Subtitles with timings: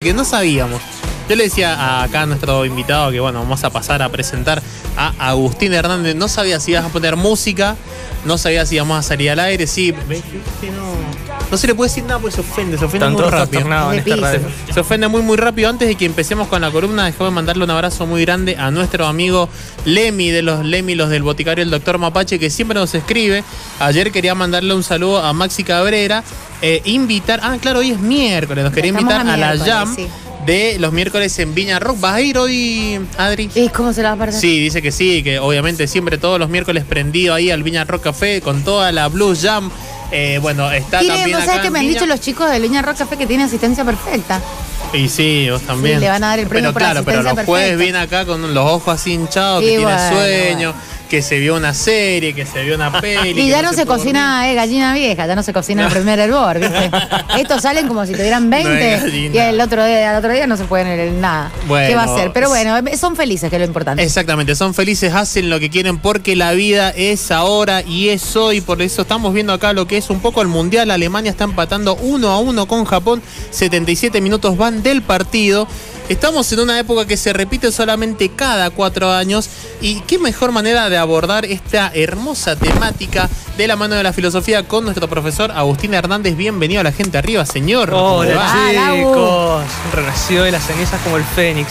[0.00, 0.80] que no sabíamos.
[1.28, 4.62] Yo le decía acá a nuestro invitado que bueno, vamos a pasar a presentar
[4.96, 6.14] a Agustín Hernández.
[6.14, 7.74] No sabía si ibas a poner música,
[8.28, 9.92] no sabía si íbamos a salir al aire, sí.
[11.50, 13.62] No, se le puede decir nada porque se ofende, se ofende muy rápido.
[14.30, 15.70] Se, se, ofende muy muy rápido.
[15.70, 19.06] Antes de que empecemos con la columna, déjame mandarle un abrazo muy grande a nuestro
[19.06, 19.48] amigo
[19.86, 23.42] Lemi de los Lemi, los del boticario, el doctor Mapache, que siempre nos escribe.
[23.80, 26.22] Ayer quería mandarle un saludo a Maxi Cabrera
[26.60, 27.40] eh, invitar.
[27.42, 28.62] Ah, claro, hoy es miércoles.
[28.62, 29.96] Nos quería invitar a, la Jam.
[30.48, 32.00] De los miércoles en Viña Rock.
[32.00, 33.50] ¿Vas a ir hoy, Adri?
[33.54, 34.40] ¿Y cómo se la va a perder?
[34.40, 38.04] Sí, dice que sí, que obviamente siempre todos los miércoles prendido ahí al Viña Rock
[38.04, 39.70] Café con toda la Blues Jam.
[40.10, 41.36] Eh, bueno, está también.
[41.36, 43.84] ¿Vos sabés que me han dicho los chicos del Viña Rock Café que tiene asistencia
[43.84, 44.40] perfecta?
[44.94, 45.96] Y sí, vos también.
[45.96, 48.54] Sí, le van a dar el premio pero claro, pero los jueves viene acá con
[48.54, 50.74] los ojos así hinchados, que tiene sueño
[51.08, 53.40] que se vio una serie, que se vio una peli.
[53.40, 56.60] Y ya no, se, cocina eh, gallina vieja, ya no se cocina el primer hervor,
[56.60, 56.90] ¿viste?
[57.38, 60.64] Estos salen como si tuvieran 20 y el otro día, el otro día no se
[60.64, 61.50] pueden nada.
[61.66, 62.32] ¿Qué va a hacer?
[62.32, 64.02] Pero bueno, son felices, que es lo importante.
[64.02, 68.60] Exactamente, son felices, hacen lo que quieren porque la vida es ahora y es hoy.
[68.60, 70.90] Por eso estamos viendo acá lo que es un poco el mundial.
[70.90, 73.22] Alemania está empatando uno a uno con Japón.
[73.50, 75.66] 77 minutos van del partido.
[76.08, 79.50] Estamos en una época que se repite solamente cada cuatro años
[79.82, 83.28] y qué mejor manera de abordar esta hermosa temática
[83.58, 86.36] de la mano de la filosofía con nuestro profesor Agustín Hernández.
[86.36, 87.90] Bienvenido a la gente arriba, señor.
[87.92, 91.68] Hola chicos, renació de las cenizas como el fénix.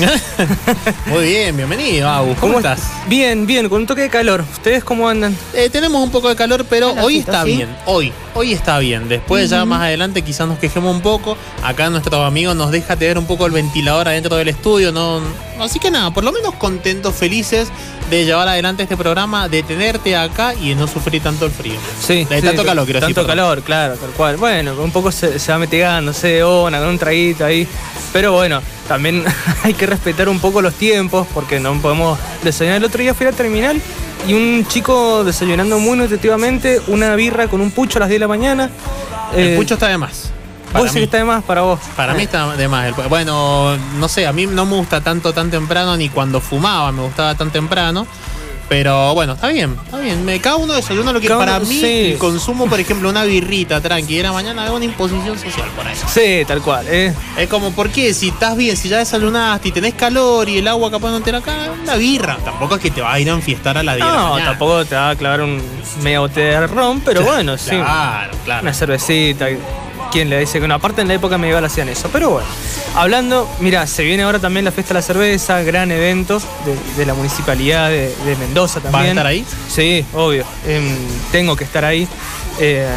[1.07, 2.37] Muy bien, bienvenido Agus.
[2.39, 2.81] ¿Cómo, estás?
[3.07, 4.43] Bien, bien, con un toque de calor.
[4.51, 5.35] ¿Ustedes cómo andan?
[5.53, 7.75] Eh, tenemos un poco de calor, pero hoy está bien.
[7.85, 9.07] Hoy, hoy está bien.
[9.07, 11.37] Después ya más adelante quizás nos quejemos un poco.
[11.63, 14.91] Acá nuestro amigo nos deja tener un poco el ventilador adentro del estudio.
[14.91, 15.21] No,
[15.59, 17.69] así que nada, por lo menos contentos, felices
[18.09, 21.75] de llevar adelante este programa, de tenerte acá y de no sufrir tanto el frío.
[22.01, 22.25] Sí.
[22.25, 24.37] De tanto calor, quiero Tanto calor, claro, tal cual.
[24.37, 27.67] Bueno, un poco se, va mitigando, no sé, ona, con un traguito ahí.
[28.13, 29.23] Pero bueno, también
[29.63, 32.77] hay que respetar un poco los tiempos porque no podemos desayunar.
[32.77, 33.81] El otro día fui a la terminal
[34.27, 38.19] y un chico desayunando muy nutritivamente, una birra con un pucho a las 10 de
[38.19, 38.69] la mañana.
[39.35, 40.31] El pucho está de más.
[40.73, 41.79] ¿Vos que está de más para vos?
[41.95, 42.93] Para mí está de más.
[43.09, 47.01] Bueno, no sé, a mí no me gusta tanto tan temprano, ni cuando fumaba me
[47.01, 48.07] gustaba tan temprano.
[48.69, 50.25] Pero bueno, está bien, está bien.
[50.25, 54.33] Me, cada uno desayuna lo que para mí consumo, por ejemplo, una birrita tranqui, era
[54.33, 55.95] mañana es una imposición social por ahí.
[56.07, 56.85] Sí, tal cual.
[56.89, 57.13] Eh.
[57.37, 58.13] Es como, ¿por qué?
[58.13, 61.31] Si estás bien, si ya desayunaste y tenés calor y el agua capaz no te
[61.31, 62.37] la cae, una birra.
[62.43, 64.95] Tampoco es que te va a ir a enfiestar a la 10 No, tampoco te
[64.95, 65.61] va a clavar un
[66.03, 67.69] medio botella de ron, pero bueno, sí.
[67.69, 68.63] Claro, claro.
[68.63, 69.47] Una cervecita
[70.11, 70.75] quién le dice que no.
[70.75, 72.09] Aparte en la época medieval hacían eso.
[72.11, 72.47] Pero bueno,
[72.95, 76.41] hablando, mira, se viene ahora también la fiesta de la cerveza, gran evento
[76.97, 78.93] de, la municipalidad de, Mendoza también.
[78.93, 79.45] ¿Vas a estar ahí?
[79.69, 80.45] Sí, obvio.
[80.67, 80.95] Em,
[81.31, 82.07] tengo que estar ahí.
[82.59, 82.87] Eh,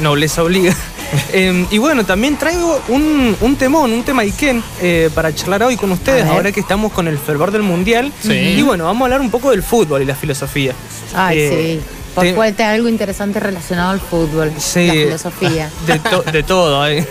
[0.00, 0.74] nobleza obliga.
[1.32, 5.92] Em, y bueno, también traigo un, temón, un tema Iken eh, para charlar hoy con
[5.92, 8.12] ustedes, ahora que estamos con el fervor del mundial.
[8.24, 10.74] Y bueno, vamos a hablar un poco del fútbol y la filosofía.
[11.14, 12.03] Ay, eh, sí.
[12.14, 12.62] Por te...
[12.62, 15.70] algo interesante relacionado al fútbol, sí, la filosofía.
[16.32, 17.04] De, todo hay.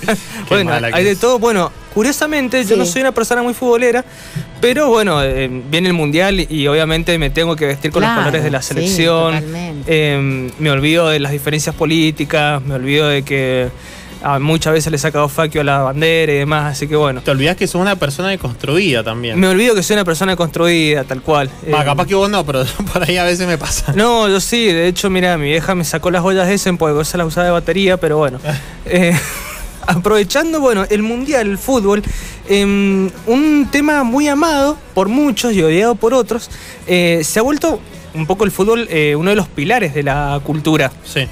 [0.48, 1.38] bueno, hay de todo.
[1.38, 4.04] Bueno, curiosamente, yo no soy una persona muy futbolera,
[4.60, 8.42] pero bueno, eh, viene el mundial y obviamente me tengo que vestir con los colores
[8.42, 9.42] de la selección.
[9.86, 13.68] Eh, me olvido de las diferencias políticas, me olvido de que
[14.22, 17.22] Ah, muchas veces le he sacado faquio a la bandera y demás, así que bueno.
[17.22, 19.38] Te olvidas que sos una persona deconstruida también.
[19.38, 21.48] Me olvido que soy una persona construida, tal cual.
[21.72, 23.92] Va, eh, capaz que vos no, pero por ahí a veces me pasa.
[23.94, 27.04] No, yo sí, de hecho, mira, mi vieja me sacó las ollas de ese porque
[27.04, 28.38] se las usaba de batería, pero bueno.
[28.90, 29.12] Eh,
[29.86, 32.02] aprovechando, bueno, el mundial, el fútbol,
[32.48, 36.50] em, un tema muy amado por muchos y odiado por otros,
[36.86, 37.78] eh, se ha vuelto
[38.14, 40.90] un poco el fútbol uno de los pilares de la cultura.
[41.04, 41.28] Sí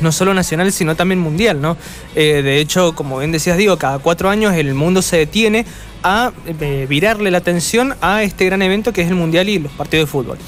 [0.00, 1.76] no solo nacional, sino también mundial, ¿no?
[2.14, 5.66] Eh, de hecho, como bien decías, digo, cada cuatro años el mundo se detiene
[6.02, 9.72] a eh, virarle la atención a este gran evento que es el mundial y los
[9.72, 10.38] partidos de fútbol.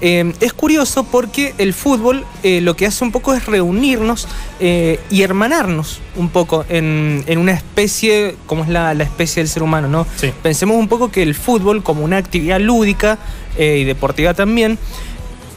[0.00, 4.26] Eh, es curioso porque el fútbol lo que hace un poco es reunirnos
[4.60, 10.06] y hermanarnos un poco en, una especie, como es la, especie del ser humano, ¿no?
[10.42, 13.18] Pensemos un poco que el fútbol, como una actividad lúdica
[13.56, 14.78] y deportiva también,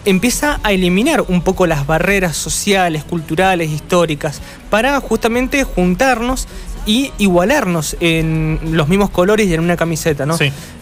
[0.08, 6.48] empieza a eliminar un poco las barreras sociales, culturales, históricas, para justamente juntarnos
[6.86, 10.38] y igualarnos en los mismos colores y en una camiseta, ¿no?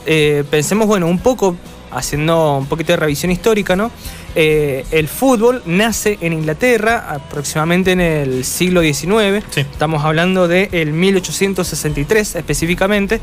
[0.06, 1.58] Eh, pensemos, bueno, un poco,
[1.90, 3.90] haciendo un poquito de revisión histórica, ¿no?
[4.36, 10.86] Eh, el fútbol nace en Inglaterra aproximadamente en el siglo XIX, estamos hablando del de
[10.86, 13.22] 1863 específicamente,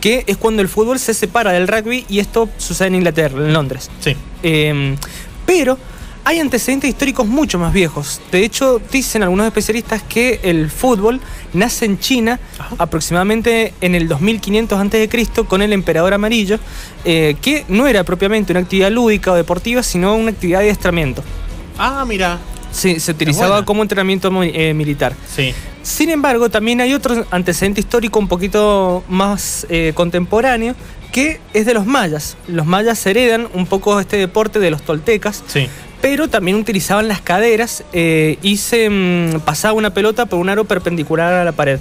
[0.00, 3.52] que es cuando el fútbol se separa del rugby y esto sucede en Inglaterra, en
[3.52, 3.88] Londres.
[4.00, 4.16] Sí.
[4.42, 4.96] Eh,
[5.46, 5.78] pero
[6.24, 8.20] hay antecedentes históricos mucho más viejos.
[8.32, 11.20] De hecho, dicen algunos especialistas que el fútbol
[11.52, 12.40] nace en China
[12.78, 15.28] aproximadamente en el 2500 a.C.
[15.46, 16.58] con el emperador amarillo,
[17.04, 21.22] eh, que no era propiamente una actividad lúdica o deportiva, sino una actividad de adiestramiento.
[21.76, 22.38] Ah, mira.
[22.72, 25.14] Sí, se utilizaba como entrenamiento eh, militar.
[25.32, 25.54] Sí.
[25.82, 30.74] Sin embargo, también hay otro antecedente histórico un poquito más eh, contemporáneo,
[31.14, 32.36] que es de los mayas.
[32.48, 35.44] Los mayas heredan un poco este deporte de los toltecas.
[35.46, 35.68] Sí
[36.04, 40.66] pero también utilizaban las caderas eh, y se mm, pasaba una pelota por un aro
[40.66, 41.78] perpendicular a la pared.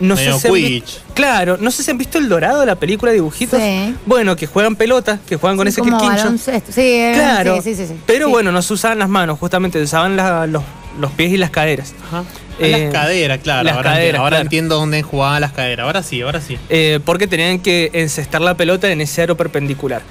[0.00, 0.82] No sé si
[1.14, 3.60] claro, no sé si han visto El Dorado, la película de dibujitos.
[3.60, 3.94] Sí.
[4.04, 6.36] Bueno, que juegan pelota, que juegan con ese quincho.
[6.38, 7.62] Sí, claro.
[7.62, 10.16] Sí, sí, pero bueno, no se usaban las manos, justamente, se usaban
[10.50, 11.94] los, pies y las caderas.
[12.08, 12.24] Ajá.
[12.58, 13.64] Las eh, caderas, claro.
[13.64, 15.84] Las ahora, caderas, ahora entiendo dónde jugaban las caderas.
[15.84, 16.58] Ahora sí, ahora sí.
[16.68, 20.02] Eh, porque tenían que encestar la pelota en ese aro perpendicular.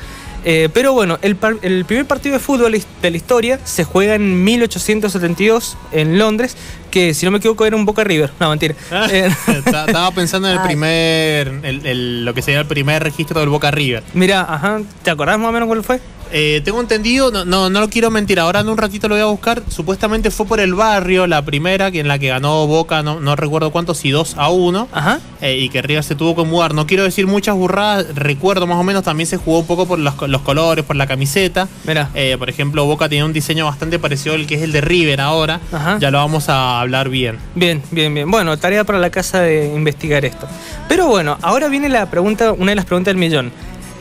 [0.47, 5.75] Eh, pero bueno, el, primer partido de fútbol de la historia se juega en 1872
[5.91, 6.55] en Londres,
[6.91, 8.31] que si no me equivoco era un Boca River.
[8.39, 8.75] No, mentira.
[8.91, 11.51] Ah, eh, estaba pensando en el primer,
[11.83, 14.03] lo que sería el primer registro del Boca River.
[14.13, 15.99] Mira, ajá, ¿te acordás más o menos cuál fue?
[16.31, 19.21] Eh, tengo entendido, no, no, no lo quiero mentir, ahora en un ratito lo voy
[19.21, 19.63] a buscar.
[19.69, 23.35] Supuestamente fue por el barrio, la primera, que en la que ganó Boca, no, no
[23.35, 24.89] recuerdo cuántos, si 2 a 1.
[24.91, 25.19] Ajá.
[25.41, 26.73] Eh, y que River se tuvo que mudar.
[26.73, 29.99] No quiero decir muchas burradas, recuerdo más o menos, también se jugó un poco por
[29.99, 31.67] los, colores, por la camiseta.
[31.85, 32.09] Mira.
[32.15, 35.21] Eh, por ejemplo, Boca tenía un diseño bastante parecido al que es el de River
[35.21, 35.59] ahora.
[35.71, 35.97] Ajá.
[35.99, 37.37] Ya lo vamos a hablar bien.
[37.53, 38.29] Bien, bien, bien.
[38.29, 40.47] Bueno, tarea para la casa de investigar esto.
[40.87, 43.51] Pero bueno, ahora viene la pregunta, una de las preguntas del millón.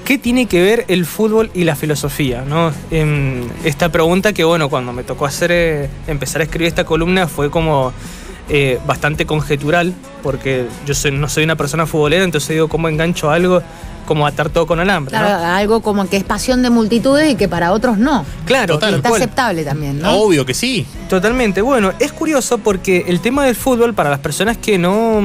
[0.05, 2.45] ¿Qué tiene que ver el fútbol y la filosofía?
[2.47, 2.73] ¿no?
[3.65, 7.51] esta pregunta que, bueno, cuando me tocó hacer, eh, empezar a escribir esta columna fue
[7.51, 7.93] como
[8.51, 13.63] eh, bastante conjetural, porque yo no soy una persona futbolera, entonces digo, ¿cómo engancho algo?
[14.05, 15.17] Como atar todo con alambre.
[15.17, 18.27] Claro, algo como que es pasión de multitudes y que para otros no.
[18.45, 20.13] Claro, está aceptable también, ¿no?
[20.13, 20.87] Obvio que sí.
[21.09, 21.63] Totalmente.
[21.63, 25.23] Bueno, es curioso porque el tema del fútbol, para las personas que no.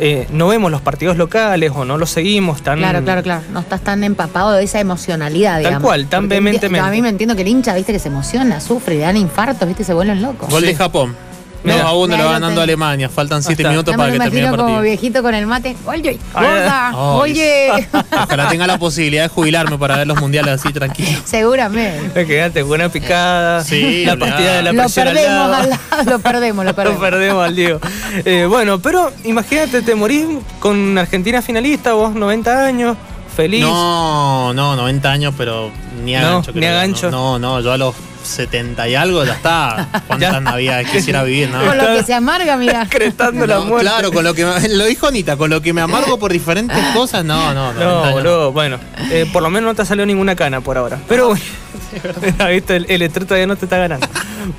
[0.00, 2.78] Eh, no vemos los partidos locales o no los seguimos tan.
[2.78, 3.42] Claro, claro, claro.
[3.52, 5.78] No estás tan empapado de esa emocionalidad, digamos.
[5.78, 6.86] Tal cual, tan vehementemente.
[6.86, 9.66] A mí me entiendo que el hincha, viste, que se emociona, sufre, le dan infartos,
[9.66, 10.48] viste, se vuelven locos.
[10.50, 11.27] Gol de Japón.
[11.68, 13.08] No, a uno lo va ganando Alemania.
[13.08, 14.66] Faltan siete minutos para que termine el partido.
[14.66, 15.76] como viejito con el mate.
[15.86, 17.88] Oye, gorda, oye.
[18.24, 21.18] Ojalá tenga la posibilidad de jubilarme para ver los mundiales así tranquilo.
[21.24, 22.26] Seguramente.
[22.26, 23.62] Quédate buena picada.
[23.64, 25.82] Sí, la pastilla de la lo perdemos al lado.
[26.06, 27.00] Lo perdemos, lo perdemos.
[27.00, 27.80] lo perdemos al Diego.
[28.24, 30.26] Eh, bueno, pero imagínate, te morís
[30.58, 32.96] con Argentina finalista, vos 90 años.
[33.36, 33.60] Feliz.
[33.60, 35.70] No, no, 90 años, pero
[36.04, 36.52] ni a gancho.
[36.54, 37.10] Ni a gancho.
[37.10, 39.88] no, no, yo a los 70 y algo, ya está.
[40.06, 41.48] ¿Cuántas navidades quisiera vivir?
[41.48, 41.64] ¿no?
[41.64, 42.86] Con lo que se amarga, mira.
[42.90, 43.88] Cretando la muerte.
[43.88, 47.24] Claro, con lo que lo dijo Anita, con lo que me amargo por diferentes cosas,
[47.24, 48.12] no, no, no.
[48.12, 48.78] boludo, bueno,
[49.10, 50.98] eh, por lo menos no te ha salido ninguna cana por ahora.
[51.08, 51.44] Pero bueno,
[52.50, 52.76] ¿viste?
[52.76, 54.06] El, el estrés todavía no te está ganando.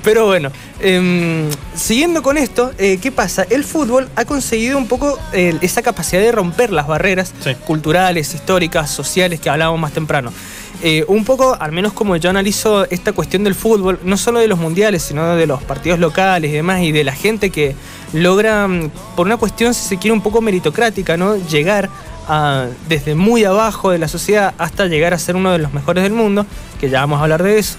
[0.04, 0.50] Pero bueno,
[0.80, 3.44] em, siguiendo con esto, eh, ¿qué pasa?
[3.48, 7.32] El fútbol ha conseguido un poco esa capacidad de romper las barreras
[7.66, 10.32] culturales, históricas, sociales que hablábamos más temprano.
[10.82, 14.48] Eh, un poco, al menos como yo analizo esta cuestión del fútbol, no solo de
[14.48, 17.74] los mundiales, sino de los partidos locales y demás, y de la gente que
[18.14, 21.36] logra, mm, por una cuestión, si se quiere, un poco meritocrática, ¿no?
[21.36, 21.90] Llegar
[22.26, 26.02] a, desde muy abajo de la sociedad hasta llegar a ser uno de los mejores
[26.02, 26.46] del mundo,
[26.80, 27.76] que ya vamos a hablar de eso.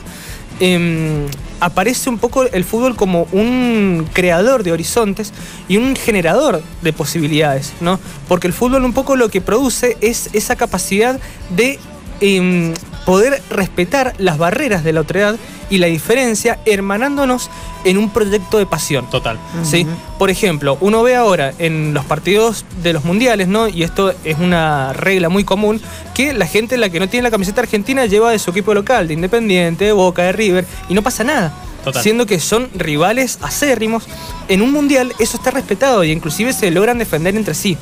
[0.60, 1.26] Em,
[1.60, 5.34] aparece un poco el fútbol como un creador de horizontes
[5.68, 8.00] y un generador de posibilidades, ¿no?
[8.28, 11.20] Porque el fútbol un poco lo que produce es esa capacidad
[11.56, 11.80] de
[12.20, 12.74] em,
[13.06, 15.36] poder respetar las barreras de la otredad
[15.70, 17.50] y la diferencia hermanándonos
[17.84, 19.10] en un proyecto de pasión.
[19.10, 19.40] Total.
[19.64, 19.88] ¿sí?
[20.20, 23.68] Por ejemplo, uno ve ahora en los partidos de los mundiales, ¿no?
[23.68, 25.82] Y esto es una regla muy común,
[26.14, 29.08] que la gente, la que no tiene la camiseta argentina, lleva de su equipo local,
[29.08, 31.54] de Independiente, de Boca, de River, y no pasa nada
[32.02, 34.04] siendo que son rivales acérrimos.
[34.48, 37.78] En un mundial eso está respetado y inclusive se logran defender entre sí.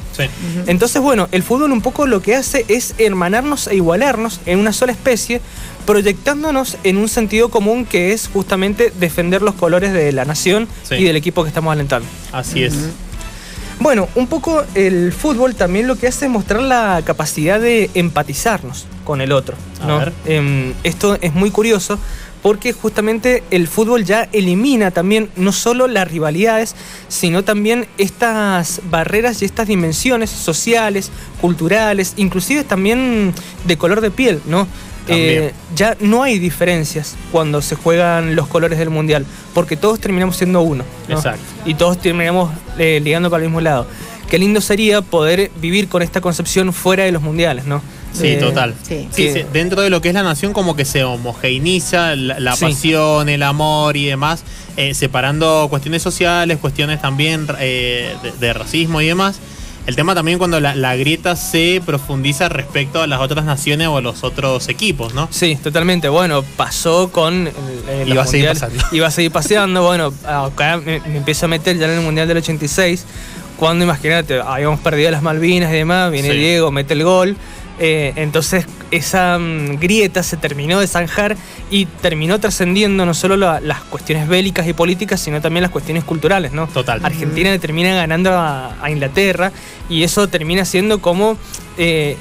[0.67, 4.73] Entonces, bueno, el fútbol un poco lo que hace es hermanarnos e igualarnos en una
[4.73, 5.41] sola especie,
[5.85, 11.03] proyectándonos en un sentido común que es justamente defender los colores de la nación y
[11.03, 12.07] del equipo que estamos alentando.
[12.31, 12.75] Así es.
[13.79, 18.85] Bueno, un poco el fútbol también lo que hace es mostrar la capacidad de empatizarnos
[19.05, 19.55] con el otro.
[20.25, 21.97] Em, esto es muy curioso
[22.41, 26.75] porque justamente el fútbol ya elimina también no solo las rivalidades,
[27.07, 33.33] sino también estas barreras y estas dimensiones sociales, culturales, inclusive también
[33.65, 34.67] de color de piel, ¿no?
[35.11, 40.37] Eh, ya no hay diferencias cuando se juegan los colores del mundial, porque todos terminamos
[40.37, 40.83] siendo uno.
[41.07, 41.41] Exacto.
[41.65, 43.87] Y todos terminamos eh, ligando para el mismo lado.
[44.29, 47.81] Qué lindo sería poder vivir con esta concepción fuera de los mundiales, ¿no?
[48.13, 48.75] Sí, total.
[48.81, 49.07] Sí.
[49.53, 53.97] dentro de lo que es la nación como que se homogeneiza la, pasión, el amor
[53.97, 54.43] y demás,
[54.77, 59.39] eh, separando cuestiones sociales, cuestiones también eh, de, racismo y demás.
[59.87, 64.01] El tema también cuando la, grieta se profundiza respecto a las otras naciones o a
[64.01, 65.27] los otros equipos, ¿no?
[65.31, 66.09] Sí, totalmente.
[66.09, 67.49] Bueno, pasó con...
[67.89, 68.83] El, iba a seguir pasando.
[68.91, 69.83] Iba a seguir paseando.
[69.83, 73.05] bueno, acá me, me, empiezo a meter ya en el Mundial del 86,
[73.59, 77.35] cuando imagínate, habíamos perdido las Malvinas y demás, viene Diego, mete el gol.
[77.81, 81.37] Eh, entonces esa mm, grieta se terminó de zanjar
[81.71, 86.51] y terminó trascendiendo no solo las cuestiones bélicas y políticas, sino también las cuestiones culturales,
[86.51, 86.67] ¿no?
[86.67, 86.99] Total.
[87.03, 89.51] Argentina termina ganando a, Inglaterra
[89.87, 91.37] y eso termina siendo como,
[91.77, 92.17] eh,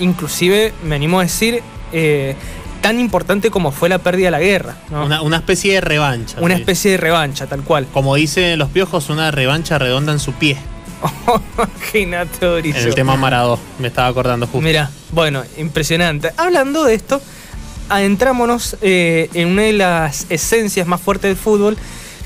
[0.00, 1.62] inclusive, me animo a decir,
[1.92, 2.34] eh,
[2.80, 4.76] tan importante como fue la pérdida de la guerra.
[4.90, 6.38] Una, especie de revancha.
[6.40, 7.86] Una especie de revancha, tal cual.
[7.92, 10.58] Como dicen los piojos, una revancha redonda en su pie.
[11.56, 14.60] Imagínate, En el tema Maradó, me estaba acordando justo.
[14.60, 16.32] Mira, bueno, impresionante.
[16.36, 17.20] Hablando de esto,
[17.88, 21.76] adentrámonos eh, en una de las esencias más fuertes del fútbol,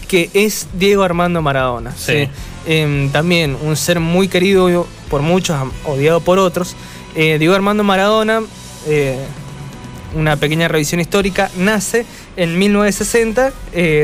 [0.09, 1.93] que es Diego Armando Maradona.
[1.97, 2.29] Sí.
[2.67, 6.77] Em, también un ser muy querido por muchos, odiado por otros.
[7.15, 8.41] Eh, Diego Armando Maradona,
[8.87, 9.19] eh,
[10.15, 13.53] una pequeña revisión histórica, nace en 1960,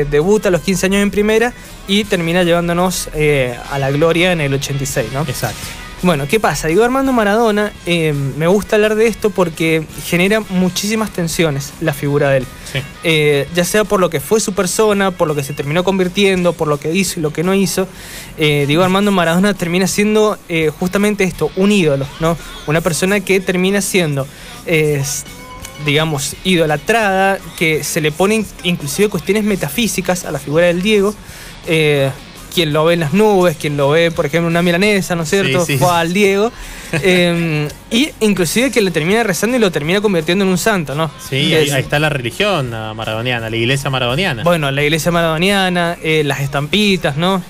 [0.09, 1.53] debuta a los 15 años en primera
[1.89, 5.21] y termina llevándonos eh, a la gloria en el 86, ¿no?
[5.21, 5.59] Exacto.
[6.01, 6.69] Bueno, ¿qué pasa?
[6.69, 12.29] Digo, Armando Maradona, eh, me gusta hablar de esto porque genera muchísimas tensiones la figura
[12.29, 12.45] de él.
[12.71, 12.79] Sí.
[13.03, 16.53] Eh, ya sea por lo que fue su persona, por lo que se terminó convirtiendo,
[16.53, 17.85] por lo que hizo y lo que no hizo.
[18.37, 20.37] digo, Armando Maradona termina siendo
[20.79, 22.37] justamente esto, un ídolo, ¿no?
[22.67, 24.25] Una persona que termina siendo
[25.85, 31.13] digamos, idolatrada, que se le ponen inclusive cuestiones metafísicas a la figura del Diego,
[31.67, 32.11] eh,
[32.53, 35.23] quien lo ve en las nubes, quien lo ve, por ejemplo, en una milanesa, ¿no
[35.23, 35.65] es cierto?
[35.65, 36.51] Sí, al Diego.
[36.91, 41.11] Eh, y inclusive que le termina rezando y lo termina convirtiendo en un santo, ¿no?
[41.29, 44.41] Sí, ahí, está la religión maradoniana, la iglesia maradoniana.
[44.43, 47.43] Bueno, la iglesia maradoniana, eh, las estampitas, ¿no?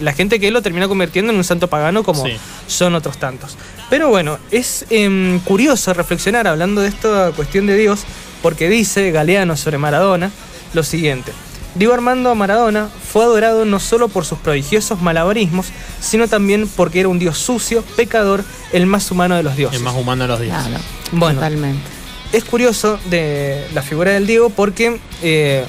[0.00, 2.24] la gente que lo termina convirtiendo en un santo pagano como
[2.66, 3.56] son otros tantos.
[3.94, 8.00] Pero bueno, es em, curioso reflexionar hablando de esta cuestión de Dios,
[8.42, 10.32] porque dice Galeano sobre Maradona
[10.72, 11.30] lo siguiente.
[11.76, 15.66] Diego Armando Maradona fue adorado no solo por sus prodigiosos malabarismos,
[16.00, 19.78] sino también porque era un dios sucio, pecador, el más humano de los dioses.
[19.78, 20.72] El más humano de los dioses.
[21.12, 21.86] bueno, totalmente.
[22.32, 25.64] Es curioso de la figura del Diego porque, eh,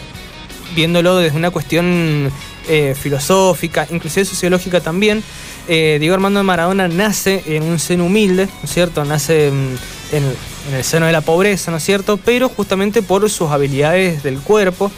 [0.73, 2.31] viéndolo desde una cuestión
[2.67, 5.23] eh, filosófica, inclusive sociológica también,
[5.67, 9.03] eh, Diego Armando Maradona nace en un seno humilde, ¿no es cierto?
[9.05, 9.77] Nace en,
[10.11, 12.17] en el seno de la pobreza, ¿no es cierto?
[12.17, 14.91] Pero justamente por sus habilidades del cuerpo,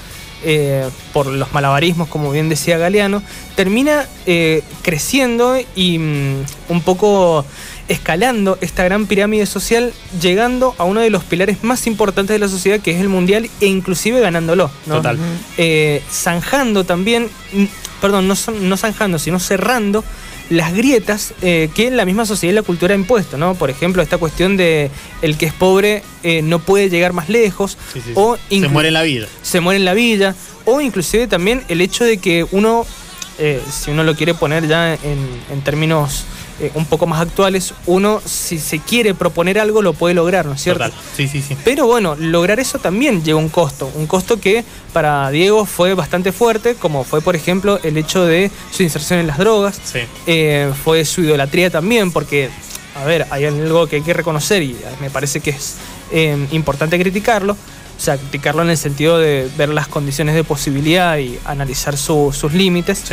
[0.44, 3.24] eh, por los malabarismos, como bien decía Galeano,
[3.56, 7.44] termina eh, creciendo y mm, un poco
[7.88, 12.50] escalando esta gran pirámide social, llegando a uno de los pilares más importantes de la
[12.50, 14.70] sociedad, que es el mundial, e inclusive ganándolo.
[14.88, 15.18] Total.
[15.58, 17.66] Eh, zanjando también, mm,
[18.00, 20.04] perdón, no, no zanjando, sino cerrando
[20.50, 23.56] las grietas eh, que la misma sociedad y la cultura ha impuesto, ¿no?
[23.56, 24.90] Por ejemplo, esta cuestión de
[25.22, 27.78] el que es pobre eh, no puede llegar más lejos.
[28.16, 29.28] o se muere en la vida.
[29.42, 30.36] Se muere en la vida.
[30.66, 32.86] O inclusive también el hecho de que uno,
[33.40, 36.26] eh, si uno lo quiere poner ya en términos
[36.60, 40.54] eh, un poco más actuales, uno si se quiere proponer algo lo puede lograr, ¿no
[40.54, 40.90] es cierto?
[41.16, 41.56] Sí, sí, sí.
[41.64, 46.32] Pero bueno, lograr eso también lleva un costo, un costo que para Diego fue bastante
[46.32, 50.00] fuerte, como fue por ejemplo el hecho de su inserción en las drogas, sí.
[50.26, 52.50] Eh, fue su idolatría también, porque,
[52.96, 55.76] a ver, hay algo que hay que reconocer y me parece que es
[56.12, 57.58] eh, importante criticarlo,
[57.98, 62.54] o sea, criticarlo en el sentido de ver las condiciones de posibilidad y analizar sus
[62.54, 63.04] límites.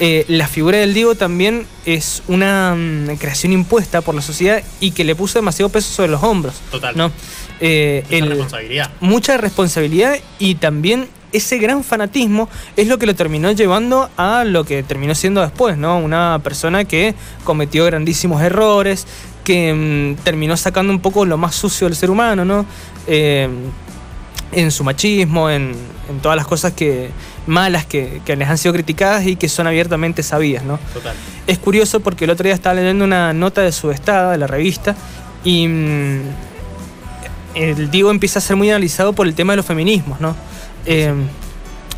[0.00, 4.90] Eh, la figura del Diego también es una mm, creación impuesta por la sociedad y
[4.90, 6.56] que le puso demasiado peso sobre los hombros.
[6.70, 6.96] Total.
[6.96, 7.12] ¿no?
[7.60, 8.90] Eh, mucha responsabilidad.
[9.00, 14.64] Mucha responsabilidad y también ese gran fanatismo es lo que lo terminó llevando a lo
[14.64, 15.98] que terminó siendo después, ¿no?
[15.98, 19.06] Una persona que cometió grandísimos errores,
[19.42, 22.66] que mm, terminó sacando un poco lo más sucio del ser humano, ¿no?
[23.06, 23.48] Eh,
[24.54, 25.74] en su machismo, en,
[26.22, 27.10] todas las cosas que
[27.46, 30.78] malas que, les han sido criticadas y que son abiertamente sabidas, ¿no?
[30.92, 31.14] Total.
[31.46, 34.46] Es curioso porque el otro día estaba leyendo una nota de su estado, de la
[34.46, 34.94] revista,
[35.44, 36.20] y mm,
[37.54, 40.36] el Diego empieza a ser muy analizado por el tema de los feminismos, ¿no?
[40.86, 41.12] Eh,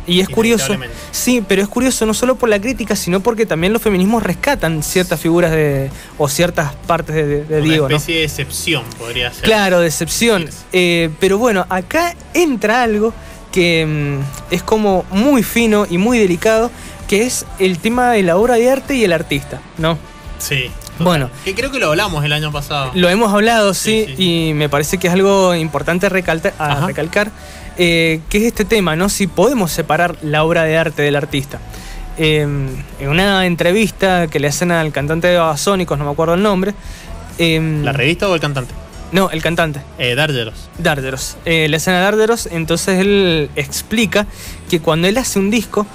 [0.07, 0.75] y es curioso,
[1.11, 4.81] sí, pero es curioso no solo por la crítica, sino porque también los feminismos rescatan
[4.81, 7.85] ciertas figuras de o ciertas partes de, de Diego.
[7.85, 9.43] Una especie de excepción podría ser.
[9.43, 10.49] Claro, de excepción.
[10.71, 13.13] Eh, pero bueno, acá entra algo
[13.51, 16.71] que mm, es como muy fino y muy delicado,
[17.07, 19.97] que es el tema de la obra de arte y el artista, ¿no?
[20.39, 20.71] Sí.
[20.99, 21.29] Bueno.
[21.45, 22.91] Que creo que lo hablamos el año pasado.
[22.95, 26.53] Lo hemos hablado, sí, y me parece que es algo importante recalcar,
[26.85, 27.31] recalcar
[27.77, 29.09] eh, que es este tema, ¿no?
[29.09, 31.59] Si podemos separar la obra de arte del artista.
[32.17, 32.67] Em,
[32.99, 36.73] en una entrevista que le hacen al cantante de Babasónicos, no me acuerdo el nombre.
[37.37, 38.73] Em, ¿La revista o el cantante?
[39.11, 39.81] No, el cantante.
[39.99, 40.69] Eh, Darderos.
[40.79, 41.37] Darderos.
[41.45, 44.25] Eh, le hacen a Darderos, entonces él explica
[44.69, 45.85] que cuando él hace un disco,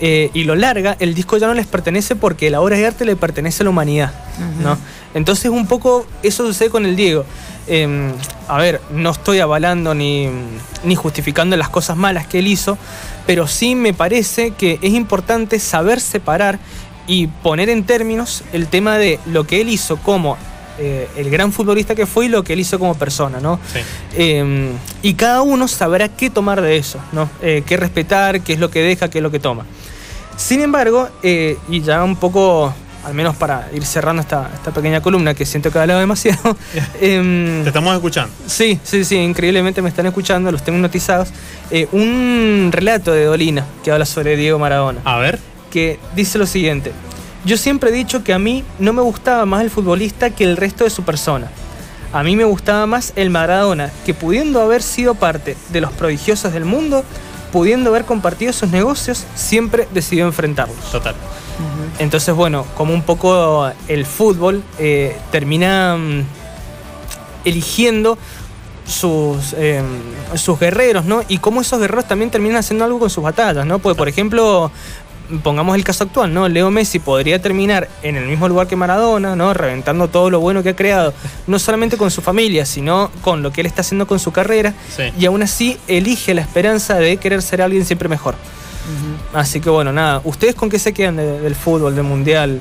[0.00, 3.04] eh, y lo larga, el disco ya no les pertenece porque la obra de arte
[3.04, 4.12] le pertenece a la humanidad.
[4.60, 4.78] ¿no?
[5.14, 7.24] Entonces un poco eso sucede con el Diego.
[7.66, 8.12] Em,
[8.48, 10.28] a ver, no estoy avalando ni,
[10.82, 12.76] ni, justificando las cosas malas que él hizo,
[13.26, 16.58] pero sí me parece que es importante saber separar
[17.06, 20.36] y poner en términos el tema de lo que él hizo como
[20.76, 23.60] eh, el gran futbolista que fue y lo que él hizo como persona, ¿no?
[24.16, 27.30] Em, y cada uno sabrá qué tomar de eso, ¿no?
[27.42, 29.64] Eh, qué respetar, qué es lo que deja, qué es lo que toma.
[30.36, 35.34] Sin embargo, eh, y ya un poco, al menos para ir cerrando esta, pequeña columna
[35.34, 36.56] que siento que he hablado demasiado.
[37.00, 38.32] Em, Te estamos escuchando.
[38.46, 41.28] Sí, sí, sí, increíblemente me están escuchando, los tengo notizados.
[41.70, 45.00] Eh, un relato de Dolina que habla sobre Diego Maradona.
[45.04, 45.38] A ver.
[45.70, 46.92] Que dice lo siguiente.
[47.44, 50.56] Yo siempre he dicho que a mí no me gustaba más el futbolista que el
[50.56, 51.50] resto de su persona.
[52.12, 56.52] A mí me gustaba más el Maradona, que pudiendo haber sido parte de los prodigiosos
[56.52, 57.04] del mundo,
[57.54, 60.90] pudiendo haber compartido sus negocios, siempre decidió enfrentarlos.
[60.90, 61.14] Total.
[62.00, 66.24] Entonces, bueno, como un poco el fútbol eh, termina mm,
[67.44, 68.18] eligiendo
[68.84, 69.86] sus, em,
[70.34, 71.22] sus guerreros, ¿no?
[71.28, 73.78] Y cómo esos guerreros también terminan haciendo algo con sus batallas, ¿no?
[73.78, 74.72] Porque, por ejemplo,
[75.42, 76.48] pongamos el caso actual, ¿no?
[76.48, 79.54] Leo Messi podría terminar en el mismo lugar que Maradona, ¿no?
[79.54, 81.14] Reventando todo lo bueno que ha creado,
[81.46, 84.74] no solamente con su familia, sino con lo que él está haciendo con su carrera,
[85.18, 88.34] y aún así elige la esperanza de querer ser alguien siempre mejor.
[89.32, 92.60] Así que bueno, nada, ¿ustedes con qué se quedan del fútbol, del mundial?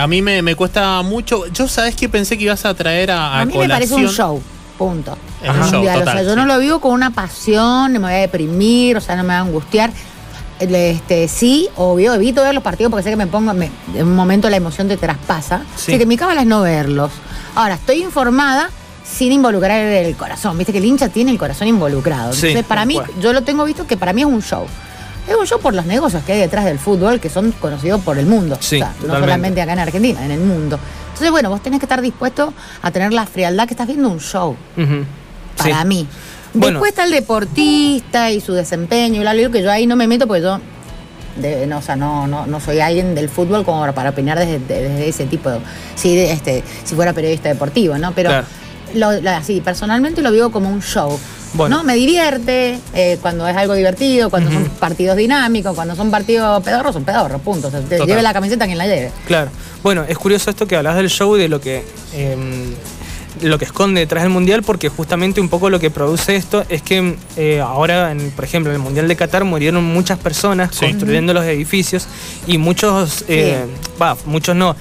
[0.00, 1.46] a mí me, cuesta mucho.
[1.52, 4.42] Yo, ¿sabes qué pensé que ibas a traer a, a, mí me parece un show.
[4.78, 5.16] Punto.
[5.46, 9.00] o sea, yo no lo vivo con una pasión, no me voy a deprimir, o
[9.00, 9.92] sea, no me va a angustiar
[10.60, 13.70] este, sí, obvio, evito ver los partidos porque sé que me pongo, en
[14.02, 15.62] un momento la emoción te traspasa.
[15.74, 17.12] Así que mi cábala es no verlos.
[17.54, 18.70] Ahora, estoy informada
[19.04, 20.56] sin involucrar el corazón.
[20.56, 22.32] Viste que el hincha tiene el corazón involucrado.
[22.32, 24.66] Entonces, para mí, yo lo tengo visto que para mí es un show.
[25.28, 28.18] Es un show por los negocios que hay detrás del fútbol que son conocidos por
[28.18, 28.58] el mundo.
[29.06, 30.78] no solamente acá en Argentina, en el mundo.
[31.06, 32.52] Entonces, bueno, vos tenés que estar dispuesto
[32.82, 34.56] a tener la frialdad que estás viendo un show.
[35.56, 36.06] Para mí.
[36.54, 40.26] Después está el deportista y su desempeño y lo que yo ahí no me meto
[40.26, 40.60] porque yo
[41.66, 45.50] no, o sea, no, no, soy alguien del fútbol como para opinar desde, ese tipo
[45.50, 45.58] de,
[45.96, 48.12] si, este, si fuera periodista deportivo, ¿no?
[48.12, 48.30] Pero
[49.28, 51.18] así, personalmente lo vivo como un show.
[51.54, 51.78] Bueno.
[51.78, 51.84] ¿no?
[51.84, 56.94] Me divierte eh, cuando es algo divertido, cuando son partidos dinámicos, cuando son partidos pedorros,
[56.94, 57.68] son pedorros, punto.
[57.68, 59.12] O sea, lleve la camiseta quien la lleve.
[59.26, 59.50] Claro.
[59.84, 62.74] Bueno, es curioso esto que hablas del show, de lo que em,
[63.40, 66.82] lo que esconde detrás del Mundial, porque justamente un poco lo que produce esto es
[66.82, 71.34] que eh, ahora, en, por ejemplo, en el Mundial de Qatar murieron muchas personas construyendo
[71.34, 72.06] los edificios
[72.46, 73.64] y muchos, eh,
[74.26, 74.76] muchos no,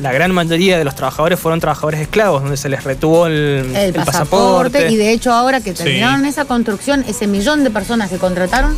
[0.00, 4.90] la gran mayoría de los trabajadores fueron trabajadores esclavos, donde se les retuvo el, pasaporte,
[4.90, 8.76] Y de hecho ahora que terminaron esa construcción, ese millón de personas que contrataron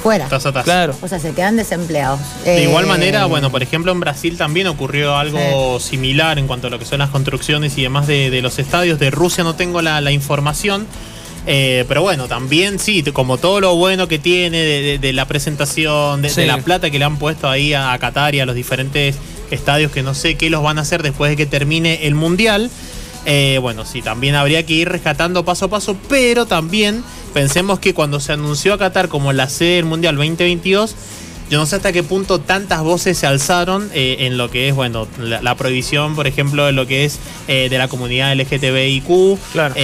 [0.00, 0.28] fuera.
[0.64, 0.96] Claro.
[1.00, 2.20] O sea, se quedan desempleados.
[2.44, 6.66] De igual eh, manera, bueno, por ejemplo, en Brasil también ocurrió algo similar en cuanto
[6.66, 8.98] a lo que son las construcciones y demás de, los estadios.
[8.98, 10.86] De Rusia no tengo la, información.
[11.46, 16.46] Eh, pero bueno, también sí, como todo lo bueno que tiene de, la presentación, de,
[16.46, 19.16] la plata que le han puesto ahí a, a Qatar y a los diferentes
[19.50, 22.70] estadios que no sé qué los van a hacer después de que termine el Mundial.
[23.26, 27.94] Eh, bueno, sí, también habría que ir rescatando paso a paso, pero también pensemos que
[27.94, 30.94] cuando se anunció a Qatar como la sede del Mundial 2022,
[31.50, 34.74] yo no sé hasta qué punto tantas voces se alzaron eh, en lo que es,
[34.74, 39.38] bueno, la, prohibición, por ejemplo, de lo que es eh, de la comunidad LGTBIQ.
[39.52, 39.74] Claro.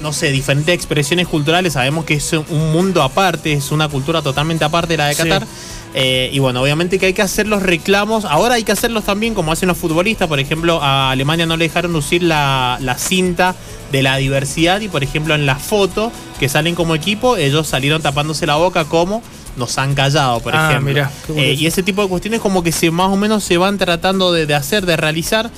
[0.00, 1.74] no sé, diferentes expresiones culturales.
[1.74, 5.46] Sabemos que es un mundo aparte, es una cultura totalmente aparte de la de Qatar.
[5.94, 8.24] Eh, y bueno, obviamente que hay que hacer los reclamos.
[8.24, 10.28] Ahora hay que hacerlos también como hacen los futbolistas.
[10.28, 13.54] Por ejemplo, a Alemania no le dejaron lucir la, cinta
[13.90, 18.00] de la diversidad y por ejemplo en la foto que salen como equipo, ellos salieron
[18.00, 19.22] tapándose la boca como
[19.56, 21.06] nos han callado, por ah, ejemplo.
[21.36, 24.32] Eh, y ese tipo de cuestiones como que se más o menos se van tratando
[24.32, 25.50] de hacer, de realizar.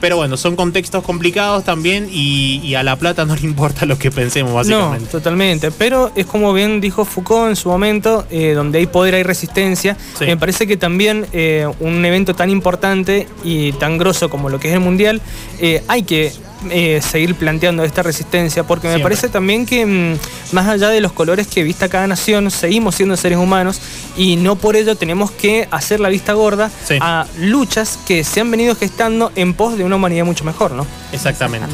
[0.00, 4.10] Pero bueno, son contextos complicados también y, a La Plata no le importa lo que
[4.10, 5.04] pensemos, básicamente.
[5.04, 5.70] No, totalmente.
[5.70, 9.96] Pero es como bien dijo Foucault en su momento, eh, donde hay poder hay resistencia.
[10.20, 14.68] Me parece que también eh, un evento tan importante y tan grosso como lo que
[14.68, 15.20] es el Mundial,
[15.60, 16.32] eh, hay que
[16.70, 21.12] eh, seguir planteando esta resistencia, porque me parece también que mm, más allá de los
[21.12, 23.80] colores que vista cada nación, seguimos siendo seres humanos
[24.16, 26.70] y no por ello tenemos que hacer la vista gorda
[27.00, 30.86] a luchas que se han venido gestando en pos de una humanidad mucho mejor, ¿no?
[31.12, 31.68] Exactamente.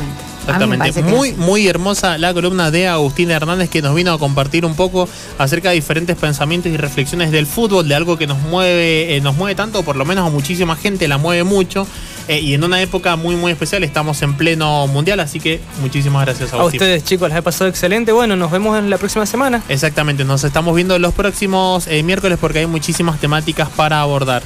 [0.47, 1.03] Exactamente.
[1.03, 5.09] Muy, muy hermosa la columna de Agustín Hernández que nos vino a compartir un poco
[5.39, 9.37] acerca de diferentes pensamientos y reflexiones del fútbol, de algo que nos mueve, eh, nos
[9.37, 11.87] mueve tanto, por lo menos a muchísima gente la mueve mucho.
[12.29, 16.25] Eh, y en una época muy muy especial, estamos en pleno mundial, así que muchísimas
[16.25, 18.13] gracias a, a ustedes chicos, les ha pasado excelente.
[18.13, 19.63] Bueno, nos vemos en la próxima semana.
[19.69, 24.43] Exactamente, nos estamos viendo los próximos eh, miércoles porque hay muchísimas temáticas para abordar.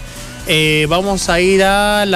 [0.89, 2.09] vamos a ir a la